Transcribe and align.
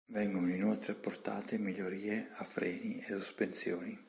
Vengono 0.07 0.51
inoltre 0.51 0.93
apportate 0.93 1.59
migliorie 1.59 2.31
a 2.37 2.43
freni 2.43 2.97
e 3.01 3.13
sospensioni. 3.13 3.99